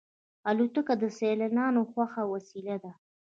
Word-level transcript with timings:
الوتکه 0.49 0.93
د 1.01 1.03
سیلانیانو 1.17 1.81
خوښه 1.91 2.23
وسیله 2.33 2.75
ده. 2.83 2.91